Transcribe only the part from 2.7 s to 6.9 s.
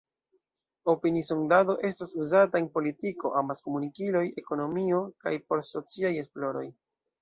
politiko, amas-komunikiloj, ekonomio kaj por sociaj esploroj.